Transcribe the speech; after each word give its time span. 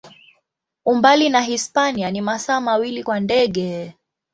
Umbali 0.85 1.29
na 1.29 1.41
Hispania 1.41 2.11
ni 2.11 2.21
masaa 2.21 2.61
mawili 2.61 3.03
kwa 3.03 3.19
ndege. 3.19 3.93